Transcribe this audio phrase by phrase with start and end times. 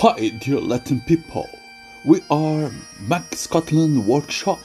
[0.00, 1.48] Hi, dear Latin people.
[2.04, 4.60] We are Mac Scotland Workshop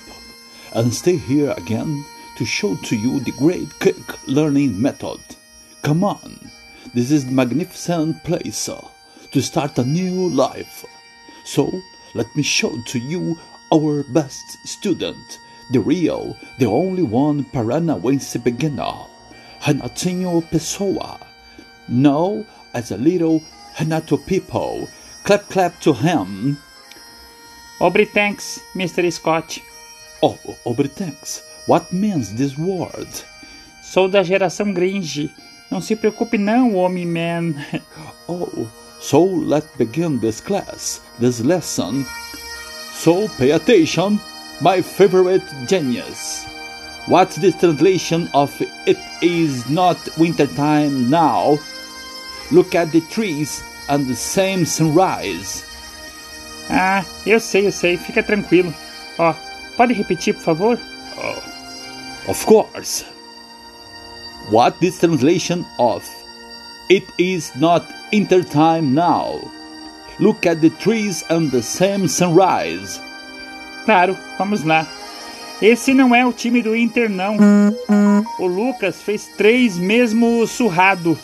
[0.74, 2.04] and stay here again
[2.38, 5.22] to show to you the great quick learning method.
[5.84, 6.52] Come on,
[6.94, 8.86] this is magnificent place uh,
[9.32, 10.84] to start a new life.
[11.46, 11.72] So
[12.14, 13.40] let me show to you
[13.74, 15.40] our best student,
[15.72, 19.08] the real, the only one Paranaense beginner,
[19.62, 21.26] Renatinho Pessoa,
[21.88, 23.42] now as a little
[23.80, 24.90] Renato people.
[25.24, 26.58] Clap clap to him.
[27.80, 29.12] Obritanks, Mr.
[29.12, 29.60] Scott.
[30.22, 33.08] Oh, Obritanks, what means this word?
[33.84, 35.32] Sou da geração Gringe.
[35.70, 37.56] Não se preocupe não, homem-man.
[38.30, 38.68] Oh,
[39.00, 42.06] so let's begin this class, this lesson.
[42.94, 44.20] So pay attention,
[44.62, 46.46] my favorite genius.
[47.08, 48.54] What's the translation of
[48.86, 51.58] it is not wintertime now?
[52.52, 55.64] Look at the trees and the same sunrise.
[56.70, 57.98] Ah, eu sei, eu sei.
[57.98, 58.74] Fica tranquilo.
[59.18, 59.34] Ó,
[59.76, 60.80] pode repetir, por favor?
[62.28, 63.06] Of course.
[64.50, 66.08] What this translation of
[66.90, 69.40] it is not wintertime now.
[70.20, 73.00] Look at the trees and the same sunrise.
[73.86, 74.88] Claro, vamos lá.
[75.62, 77.38] Esse não é o time do Inter, não.
[78.40, 81.18] O Lucas fez três mesmo surrado.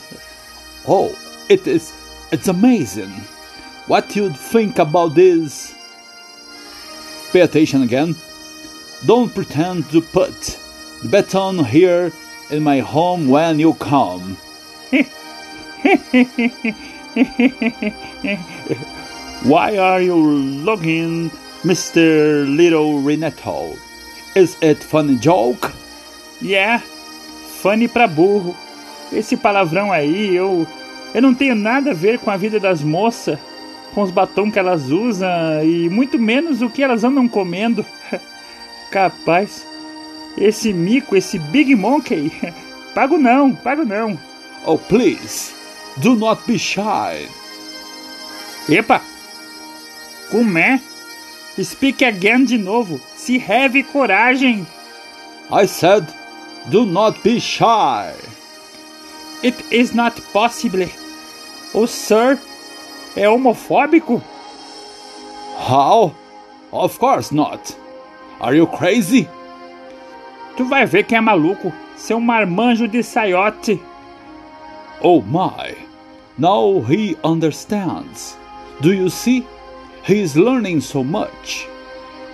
[0.86, 1.12] Oh,
[1.50, 1.92] it is
[2.32, 3.12] it's amazing.
[3.88, 5.76] What you'd think about this?
[7.32, 8.16] Pay attention again.
[9.06, 10.60] Don't pretend to put
[11.02, 12.12] the baton here
[12.50, 14.38] in my home when you come.
[19.44, 21.30] Why are you looking,
[21.64, 22.48] Mr.
[22.56, 23.76] Little Renato?
[24.36, 25.72] Is it funny joke?
[26.42, 26.80] Yeah,
[27.62, 28.56] funny pra burro.
[29.12, 30.68] Esse palavrão aí, eu.
[31.14, 33.40] Eu não tenho nada a ver com a vida das moças,
[33.94, 35.30] com os batons que elas usam
[35.64, 37.86] e muito menos o que elas andam comendo.
[38.92, 39.66] Capaz,
[40.38, 42.32] esse mico, esse Big Monkey,
[42.94, 44.18] pago não, pago não.
[44.66, 45.54] Oh, please,
[45.98, 47.28] do not be shy.
[48.70, 49.02] Epa!
[50.30, 50.82] Como é?
[51.64, 53.00] Speak again de novo.
[53.16, 54.68] Se have coragem.
[55.50, 56.06] I said,
[56.70, 58.14] do not be shy.
[59.44, 60.88] It is not possible.
[61.74, 62.40] O sir
[63.16, 64.22] é homofóbico?
[65.58, 66.16] How?
[66.72, 67.78] Of course not.
[68.40, 69.28] Are you crazy?
[70.56, 71.72] Tu vai ver que é maluco.
[71.96, 73.80] Seu marmanjo de saiote.
[75.02, 75.76] Oh my.
[76.38, 78.38] Now he understands.
[78.82, 79.46] Do you see?
[80.04, 81.68] He is learning so much.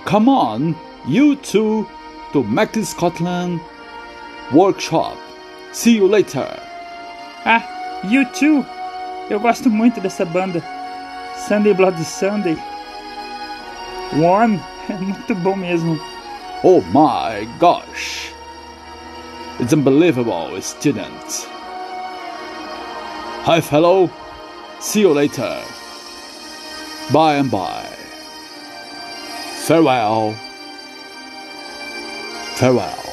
[0.06, 0.76] Come on,
[1.08, 1.88] you two,
[2.34, 3.60] to Mac Scotland
[4.52, 5.18] Workshop.
[5.72, 6.63] See you later.
[7.46, 7.62] Ah,
[8.04, 8.66] you too.
[9.30, 10.62] Eu gosto muito dessa banda.
[11.48, 12.58] Sunday Bloody Sunday.
[14.14, 14.60] One.
[14.90, 15.98] É muito bom mesmo.
[16.62, 18.34] Oh my gosh.
[19.62, 21.48] It's unbelievable, student.
[23.46, 24.10] Hi, fellow.
[24.82, 25.58] See you later.
[27.12, 27.88] Bye and bye.
[29.66, 30.36] Farewell.
[32.56, 33.13] Farewell.